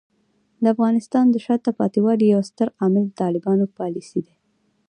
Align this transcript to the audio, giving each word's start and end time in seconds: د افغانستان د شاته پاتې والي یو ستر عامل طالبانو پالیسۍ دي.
د 0.61 0.63
افغانستان 0.73 1.25
د 1.29 1.35
شاته 1.45 1.71
پاتې 1.79 1.99
والي 2.05 2.25
یو 2.33 2.41
ستر 2.49 2.67
عامل 2.81 3.05
طالبانو 3.21 3.65
پالیسۍ 3.77 4.19
دي. 4.25 4.35